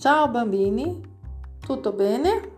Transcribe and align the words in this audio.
Ciao 0.00 0.26
bambini, 0.28 0.98
tutto 1.60 1.92
bene? 1.92 2.50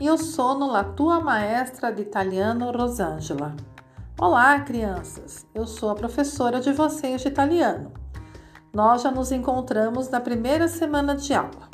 Eu 0.00 0.18
sono 0.18 0.68
la 0.68 0.82
tua 0.82 1.20
maestra 1.20 1.92
de 1.92 2.02
italiano 2.02 2.72
Rosângela. 2.72 3.54
Olá, 4.18 4.58
crianças! 4.62 5.46
Eu 5.54 5.64
sou 5.64 5.90
a 5.90 5.94
professora 5.94 6.58
de 6.58 6.72
vocês 6.72 7.22
de 7.22 7.28
italiano. 7.28 7.92
Nós 8.74 9.02
já 9.02 9.12
nos 9.12 9.30
encontramos 9.30 10.08
na 10.08 10.18
primeira 10.18 10.66
semana 10.66 11.14
de 11.14 11.32
aula. 11.32 11.68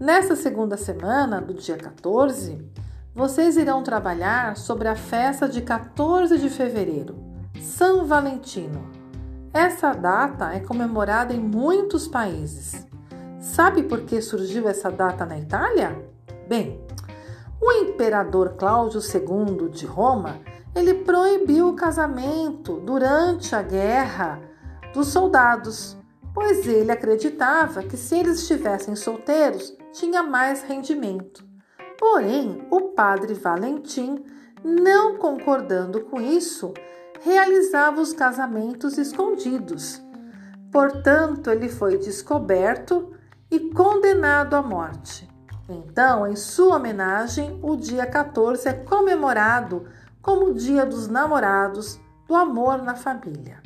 Nessa 0.00 0.34
segunda 0.34 0.76
semana, 0.76 1.40
do 1.40 1.54
dia 1.54 1.76
14, 1.76 2.68
vocês 3.14 3.56
irão 3.56 3.84
trabalhar 3.84 4.56
sobre 4.56 4.88
a 4.88 4.96
festa 4.96 5.48
de 5.48 5.62
14 5.62 6.36
de 6.36 6.50
fevereiro, 6.50 7.16
São 7.62 8.04
Valentino. 8.04 8.90
Essa 9.54 9.92
data 9.92 10.52
é 10.52 10.58
comemorada 10.58 11.32
em 11.32 11.38
muitos 11.38 12.08
países. 12.08 12.84
Sabe 13.54 13.84
por 13.84 14.02
que 14.02 14.20
surgiu 14.20 14.68
essa 14.68 14.90
data 14.90 15.24
na 15.24 15.38
Itália? 15.38 15.96
Bem, 16.46 16.84
o 17.62 17.72
imperador 17.72 18.54
Cláudio 18.58 19.00
II 19.00 19.70
de 19.70 19.86
Roma, 19.86 20.40
ele 20.74 20.92
proibiu 20.92 21.68
o 21.68 21.76
casamento 21.76 22.78
durante 22.80 23.54
a 23.54 23.62
guerra 23.62 24.42
dos 24.92 25.08
soldados, 25.08 25.96
pois 26.34 26.66
ele 26.66 26.90
acreditava 26.90 27.82
que 27.82 27.96
se 27.96 28.18
eles 28.18 28.40
estivessem 28.40 28.94
solteiros, 28.94 29.74
tinha 29.92 30.22
mais 30.22 30.62
rendimento. 30.62 31.42
Porém, 31.98 32.66
o 32.70 32.88
padre 32.90 33.32
Valentim, 33.32 34.22
não 34.62 35.16
concordando 35.16 36.00
com 36.02 36.20
isso, 36.20 36.74
realizava 37.22 38.02
os 38.02 38.12
casamentos 38.12 38.98
escondidos. 38.98 40.02
Portanto, 40.70 41.48
ele 41.48 41.70
foi 41.70 41.96
descoberto 41.96 43.16
e 43.50 43.60
condenado 43.70 44.54
à 44.54 44.62
morte. 44.62 45.28
Então, 45.68 46.26
em 46.26 46.36
sua 46.36 46.76
homenagem, 46.76 47.58
o 47.62 47.76
dia 47.76 48.06
14 48.06 48.68
é 48.68 48.72
comemorado 48.72 49.86
como 50.22 50.46
o 50.46 50.54
Dia 50.54 50.84
dos 50.84 51.08
Namorados, 51.08 52.00
do 52.26 52.34
amor 52.34 52.82
na 52.82 52.94
família. 52.94 53.62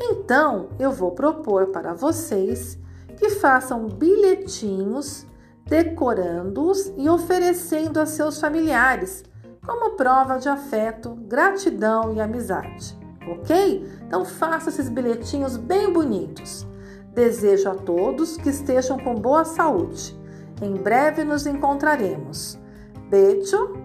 Então, 0.00 0.70
eu 0.78 0.90
vou 0.90 1.12
propor 1.12 1.66
para 1.66 1.94
vocês 1.94 2.78
que 3.16 3.30
façam 3.30 3.86
bilhetinhos 3.88 5.26
decorando-os 5.66 6.92
e 6.96 7.08
oferecendo 7.08 8.00
a 8.00 8.06
seus 8.06 8.40
familiares 8.40 9.24
como 9.64 9.96
prova 9.96 10.38
de 10.38 10.48
afeto, 10.48 11.14
gratidão 11.28 12.12
e 12.12 12.20
amizade. 12.20 12.98
Ok? 13.26 13.88
Então 14.06 14.24
faça 14.24 14.70
esses 14.70 14.88
bilhetinhos 14.88 15.56
bem 15.56 15.92
bonitos. 15.92 16.66
Desejo 17.14 17.70
a 17.70 17.74
todos 17.74 18.36
que 18.36 18.48
estejam 18.48 18.98
com 18.98 19.14
boa 19.14 19.44
saúde. 19.44 20.16
Em 20.62 20.74
breve 20.74 21.24
nos 21.24 21.46
encontraremos. 21.46 22.58
Beijo, 23.10 23.76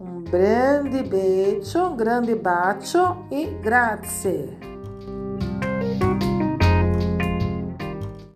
um 0.00 0.22
grande 0.22 1.02
beijo, 1.02 1.78
um 1.78 1.96
grande 1.96 2.34
bacio 2.34 3.26
e 3.30 3.46
grazie. 3.62 4.73